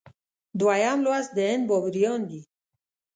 دویم 0.59 0.97
لوست 1.05 1.31
د 1.33 1.37
هند 1.49 1.63
بابریان 1.69 2.21
دي. 2.29 2.41